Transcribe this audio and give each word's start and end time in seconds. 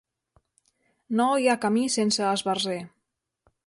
No 1.21 1.27
hi 1.43 1.47
ha 1.53 1.57
camí 1.67 1.87
sense 1.99 2.29
esbarzer. 2.35 2.83